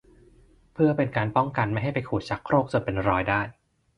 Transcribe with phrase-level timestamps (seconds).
[0.73, 3.41] เพื่อเป็นการป้องกันไม่ให้ไม้ไปขูดชักโครกจนเป็นรอยได้